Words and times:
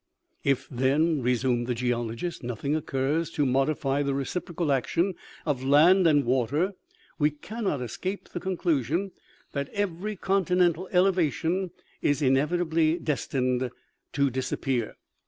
""If, 0.43 0.67
then," 0.71 1.21
resumed 1.21 1.67
the 1.67 1.75
geologist," 1.75 2.41
nothing 2.43 2.75
occurs 2.75 3.29
to 3.33 3.45
modify 3.45 4.01
the 4.01 4.15
reciprocal 4.15 4.71
action 4.71 5.13
of 5.45 5.63
land 5.63 6.07
and 6.07 6.25
water, 6.25 6.73
we 7.19 7.29
cannot 7.29 7.83
escape 7.83 8.29
the 8.29 8.39
conclusion 8.39 9.11
that 9.51 9.69
every 9.69 10.15
continental 10.15 10.89
elevation 10.91 11.69
is 12.01 12.23
inevitably 12.23 12.97
destined 12.97 13.69
to 14.13 14.31
disappear. 14.31 14.95